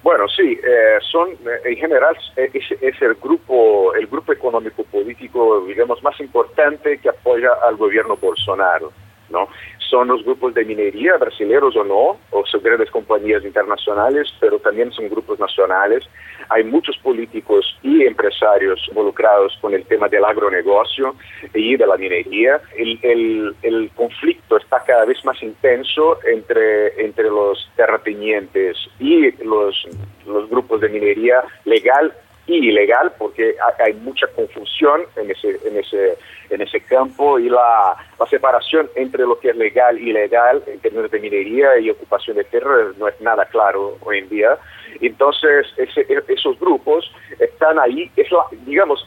[0.09, 5.66] Bueno, sí, eh, son eh, en general eh, es, el grupo el grupo económico político
[5.66, 8.90] digamos más importante que apoya al gobierno Bolsonaro,
[9.29, 9.51] ¿no?
[9.88, 14.92] Son los grupos de minería brasileños o no, o son grandes compañías internacionales, pero también
[14.92, 16.09] son grupos nacionales
[16.48, 21.14] hay muchos políticos y empresarios involucrados con el tema del agronegocio
[21.55, 22.61] y de la minería.
[22.77, 29.87] El, el, conflicto está cada vez más intenso entre, entre los terratenientes y los,
[30.27, 32.12] los grupos de minería legal
[32.57, 36.17] ilegal porque hay mucha confusión en ese, en ese,
[36.51, 40.81] en ese campo y la, la separación entre lo que es legal y ilegal en
[40.81, 44.59] términos de minería y ocupación de tierra no es nada claro hoy en día.
[45.01, 48.11] Entonces, esos grupos están ahí.
[48.17, 48.29] Es
[48.65, 49.07] digamos,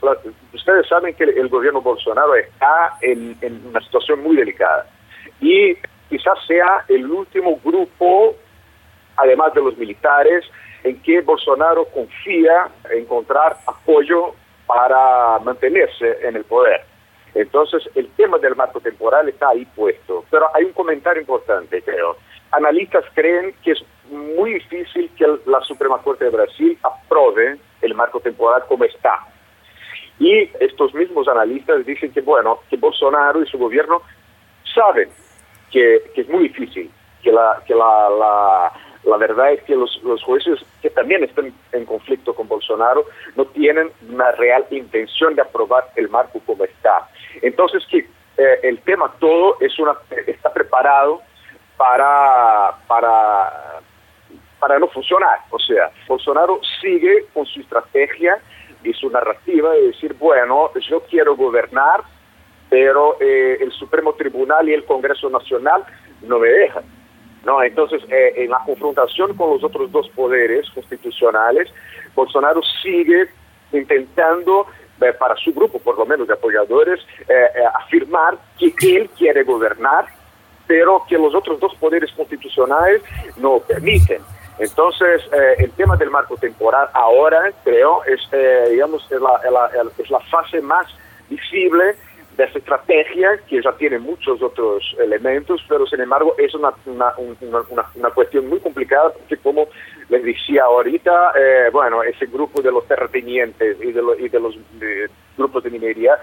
[0.53, 4.85] ustedes saben que el, gobierno Bolsonaro está en, en una situación muy delicada
[5.41, 5.75] y
[6.09, 8.35] quizás sea el último grupo,
[9.17, 10.45] además de los militares,
[10.83, 14.33] en que Bolsonaro confía en encontrar apoyo
[14.65, 16.81] para mantenerse en el poder.
[17.33, 20.25] Entonces, el tema del marco temporal está ahí puesto.
[20.29, 22.17] Pero hay un comentario importante, creo.
[22.51, 28.19] Analistas creen que es muy difícil que la Suprema Corte de Brasil apruebe el marco
[28.19, 29.25] temporal como está.
[30.19, 34.01] Y estos mismos analistas dicen que, bueno, que Bolsonaro y su gobierno
[34.75, 35.09] saben
[35.71, 36.91] que, que es muy difícil,
[37.23, 38.71] que la, que la, la
[39.03, 43.45] la verdad es que los, los, jueces que también están en conflicto con Bolsonaro no
[43.45, 47.09] tienen una real intención de aprobar el marco como está.
[47.41, 47.99] Entonces que
[48.37, 49.93] eh, el tema todo es una
[50.27, 51.21] está preparado
[51.77, 53.81] para para
[54.59, 55.39] para no funcionar.
[55.49, 58.39] O sea, Bolsonaro sigue con su estrategia
[58.83, 62.01] y su narrativa de decir, bueno, yo quiero gobernar,
[62.69, 65.83] pero eh, el Supremo Tribunal y el Congreso Nacional
[66.21, 67.00] no me dejan.
[67.45, 67.63] ¿No?
[67.63, 71.69] Entonces, eh, en la confrontación con los otros dos poderes constitucionales,
[72.15, 73.27] Bolsonaro sigue
[73.71, 74.67] intentando,
[75.01, 77.47] eh, para su grupo por lo menos de apoyadores, eh,
[77.83, 80.05] afirmar que él quiere gobernar,
[80.67, 83.01] pero que los otros dos poderes constitucionales
[83.37, 84.21] no permiten.
[84.59, 85.23] Entonces,
[85.57, 88.19] el tema del marco temporal ahora, creo, es,
[88.69, 90.85] digamos, es la, es la fase más
[91.29, 91.95] visible
[92.37, 97.13] de esta estrategia que ya tiene muchos otros elementos, pero sin embargo es una, una,
[97.95, 99.67] una, cuestión muy complicada porque como
[100.09, 104.57] les decía ahorita, eh, bueno, ese grupo de los terratenientes y de, y de los
[105.37, 106.17] grupos de minería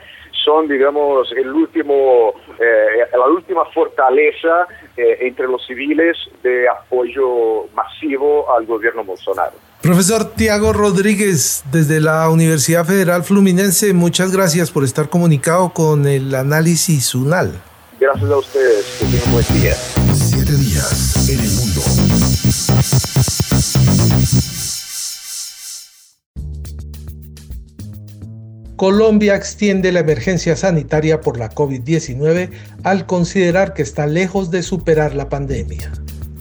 [0.44, 4.66] son, digamos, el último, eh, la última fortaleza
[4.96, 9.67] eh, entre los civiles de apoyo masivo al gobierno Bolsonaro.
[9.80, 16.34] Profesor Tiago Rodríguez, desde la Universidad Federal Fluminense, muchas gracias por estar comunicado con el
[16.34, 17.52] análisis UNAL.
[18.00, 19.74] Gracias a ustedes, que tengan un buen día.
[20.14, 21.80] Siete días en el mundo.
[28.74, 32.50] Colombia extiende la emergencia sanitaria por la COVID-19
[32.82, 35.92] al considerar que está lejos de superar la pandemia.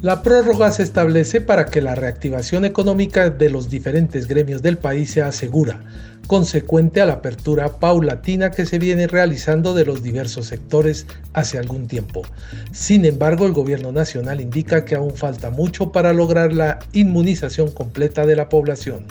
[0.07, 5.11] La prórroga se establece para que la reactivación económica de los diferentes gremios del país
[5.11, 5.81] sea segura,
[6.27, 11.89] consecuente a la apertura paulatina que se viene realizando de los diversos sectores hace algún
[11.89, 12.21] tiempo.
[12.71, 18.25] Sin embargo, el gobierno nacional indica que aún falta mucho para lograr la inmunización completa
[18.25, 19.07] de la población.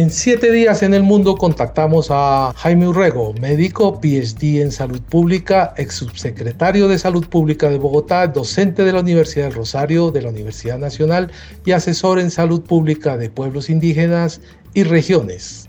[0.00, 5.74] En siete días en el mundo contactamos a Jaime Urrego, médico, PhD en salud pública,
[5.76, 10.30] ex subsecretario de salud pública de Bogotá, docente de la Universidad del Rosario, de la
[10.30, 11.30] Universidad Nacional
[11.66, 14.40] y asesor en salud pública de pueblos indígenas
[14.72, 15.68] y regiones.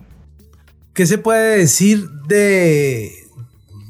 [0.94, 3.12] ¿Qué se puede decir de,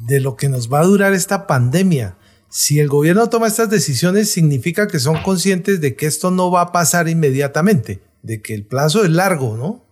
[0.08, 2.18] de lo que nos va a durar esta pandemia?
[2.50, 6.62] Si el gobierno toma estas decisiones, significa que son conscientes de que esto no va
[6.62, 9.91] a pasar inmediatamente, de que el plazo es largo, ¿no?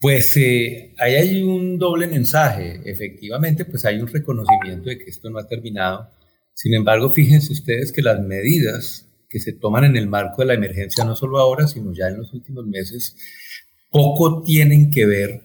[0.00, 2.80] Pues eh, ahí hay un doble mensaje.
[2.84, 6.10] Efectivamente, pues hay un reconocimiento de que esto no ha terminado.
[6.54, 10.54] Sin embargo, fíjense ustedes que las medidas que se toman en el marco de la
[10.54, 13.16] emergencia, no solo ahora, sino ya en los últimos meses,
[13.90, 15.42] poco tienen que ver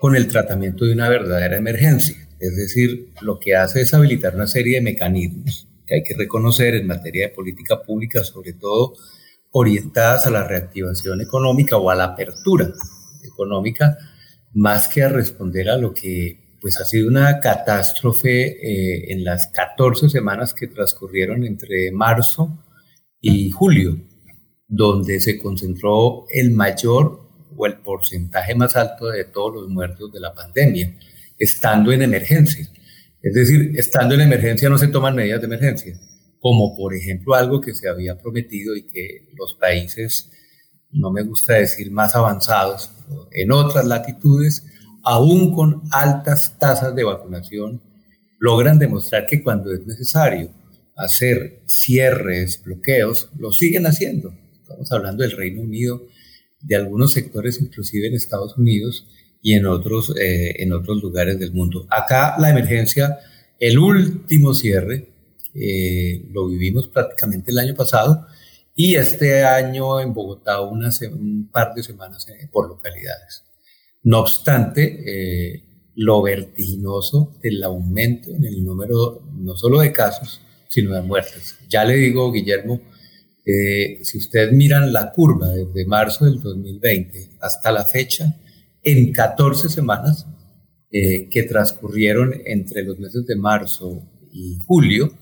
[0.00, 2.16] con el tratamiento de una verdadera emergencia.
[2.38, 6.74] Es decir, lo que hace es habilitar una serie de mecanismos que hay que reconocer
[6.74, 8.94] en materia de política pública, sobre todo
[9.50, 12.72] orientadas a la reactivación económica o a la apertura
[13.24, 13.96] económica,
[14.52, 19.48] más que a responder a lo que pues ha sido una catástrofe eh, en las
[19.48, 22.64] 14 semanas que transcurrieron entre marzo
[23.20, 23.98] y julio,
[24.66, 30.20] donde se concentró el mayor o el porcentaje más alto de todos los muertos de
[30.20, 30.96] la pandemia,
[31.38, 32.66] estando en emergencia.
[33.20, 36.00] Es decir, estando en emergencia no se toman medidas de emergencia,
[36.40, 40.30] como por ejemplo algo que se había prometido y que los países,
[40.90, 42.90] no me gusta decir más avanzados,
[43.34, 44.64] en otras latitudes,
[45.02, 47.82] aún con altas tasas de vacunación,
[48.38, 50.50] logran demostrar que cuando es necesario
[50.96, 54.34] hacer cierres, bloqueos, lo siguen haciendo.
[54.62, 56.06] Estamos hablando del Reino Unido,
[56.62, 59.06] de algunos sectores inclusive en Estados Unidos
[59.42, 61.86] y en otros, eh, en otros lugares del mundo.
[61.90, 63.18] Acá la emergencia,
[63.58, 65.08] el último cierre,
[65.54, 68.26] eh, lo vivimos prácticamente el año pasado
[68.74, 73.44] y este año en Bogotá una, un par de semanas eh, por localidades.
[74.02, 75.62] No obstante,
[75.96, 81.56] lo vertiginoso del aumento en el número no solo de casos, sino de muertes.
[81.68, 82.80] Ya le digo, Guillermo,
[83.46, 88.34] eh, si ustedes miran la curva desde marzo del 2020 hasta la fecha,
[88.82, 90.26] en 14 semanas
[90.90, 94.02] eh, que transcurrieron entre los meses de marzo
[94.32, 95.12] y julio,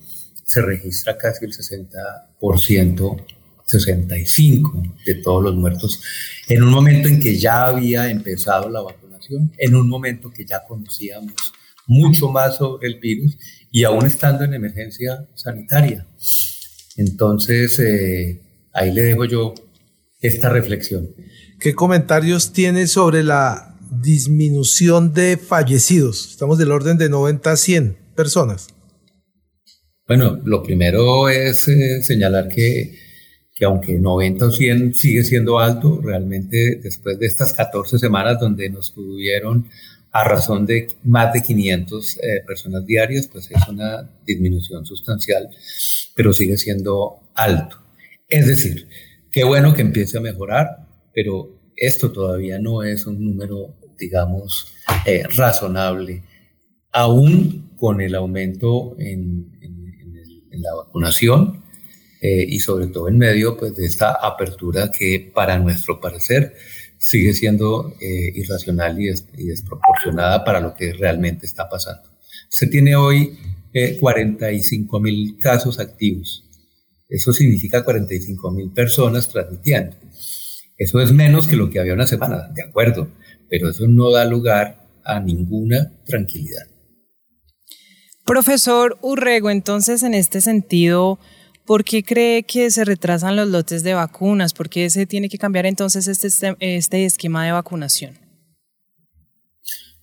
[0.43, 3.25] se registra casi el 60%,
[3.67, 6.01] 65% de todos los muertos,
[6.47, 10.63] en un momento en que ya había empezado la vacunación, en un momento que ya
[10.67, 11.33] conocíamos
[11.87, 13.37] mucho más sobre el virus
[13.71, 16.05] y aún estando en emergencia sanitaria.
[16.97, 18.41] Entonces, eh,
[18.73, 19.53] ahí le dejo yo
[20.21, 21.09] esta reflexión.
[21.59, 26.31] ¿Qué comentarios tiene sobre la disminución de fallecidos?
[26.31, 28.67] Estamos del orden de 90 a 100 personas.
[30.07, 32.99] Bueno, lo primero es eh, señalar que,
[33.55, 38.69] que aunque 90 o 100 sigue siendo alto, realmente después de estas 14 semanas donde
[38.69, 39.67] nos tuvieron
[40.11, 45.49] a razón de más de 500 eh, personas diarias, pues es una disminución sustancial,
[46.15, 47.77] pero sigue siendo alto.
[48.29, 48.87] Es decir,
[49.31, 54.73] qué bueno que empiece a mejorar, pero esto todavía no es un número, digamos,
[55.05, 56.23] eh, razonable,
[56.91, 59.51] aún con el aumento en,
[60.51, 61.62] la vacunación
[62.25, 66.55] eh, y sobre todo en medio pues, de esta apertura que para nuestro parecer
[66.97, 69.07] sigue siendo eh, irracional y,
[69.45, 72.03] desproporcionada para lo que realmente está pasando.
[72.47, 73.37] Se tiene hoy
[73.99, 76.45] 45 eh, mil casos activos.
[77.09, 79.97] Eso significa 45 mil personas transmitiendo.
[80.77, 83.09] Eso es menos que lo que había una semana, de acuerdo,
[83.49, 86.67] pero eso no da lugar a ninguna tranquilidad.
[88.23, 91.19] Profesor Urrego, entonces en este sentido,
[91.65, 94.53] ¿Por qué cree que se retrasan los lotes de vacunas?
[94.53, 98.19] ¿Por qué se tiene que cambiar entonces este, este esquema de vacunación?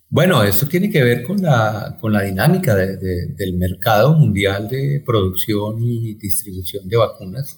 [0.09, 5.81] Bueno, eso tiene que ver con la, con la dinámica del mercado mundial de producción
[5.83, 7.57] y distribución de vacunas.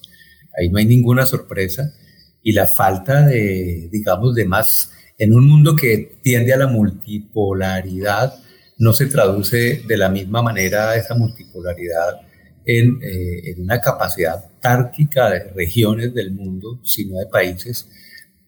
[0.56, 1.94] Ahí no hay ninguna sorpresa.
[2.42, 8.34] Y la falta de, digamos, de más, en un mundo que tiende a la multipolaridad,
[8.76, 12.20] no se traduce de la misma manera esa multipolaridad
[12.66, 17.88] eh, en, una capacidad tárquica de regiones del mundo, sino de países,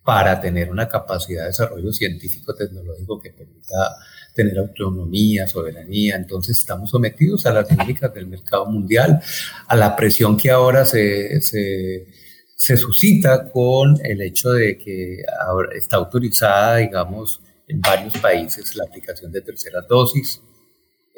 [0.03, 3.97] para tener una capacidad de desarrollo científico-tecnológico que permita
[4.35, 6.17] tener autonomía, soberanía.
[6.17, 9.21] Entonces estamos sometidos a las dinámicas del mercado mundial,
[9.67, 12.07] a la presión que ahora se, se,
[12.55, 18.85] se suscita con el hecho de que ahora está autorizada, digamos, en varios países la
[18.85, 20.41] aplicación de tercera dosis,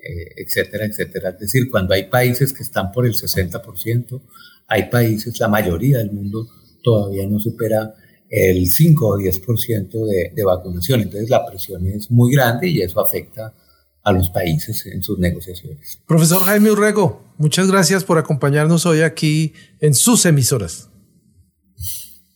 [0.03, 1.31] eh, etcétera, etcétera.
[1.31, 4.21] Es decir, cuando hay países que están por el 60%,
[4.69, 6.49] hay países, la mayoría del mundo
[6.83, 7.95] todavía no supera
[8.29, 11.01] el 5 o 10% de, de vacunación.
[11.01, 13.55] Entonces la presión es muy grande y eso afecta
[14.03, 16.01] a los países en sus negociaciones.
[16.07, 20.89] Profesor Jaime Urrego, muchas gracias por acompañarnos hoy aquí en sus emisoras.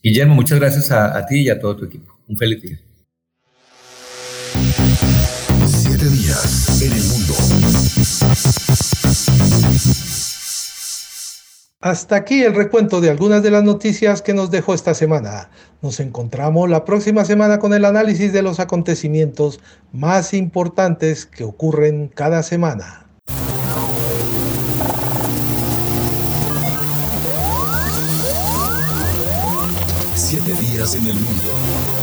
[0.03, 2.19] Guillermo, muchas gracias a, a ti y a todo tu equipo.
[2.27, 2.79] Un feliz día.
[5.65, 7.22] Siete días en el mundo.
[11.83, 15.49] Hasta aquí el recuento de algunas de las noticias que nos dejó esta semana.
[15.81, 19.59] Nos encontramos la próxima semana con el análisis de los acontecimientos
[19.91, 23.05] más importantes que ocurren cada semana.
[30.15, 32.02] Siete días en el mundo.